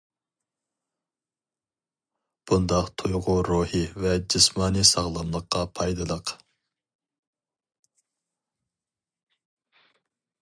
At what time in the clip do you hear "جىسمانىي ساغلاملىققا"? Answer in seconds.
4.35-5.63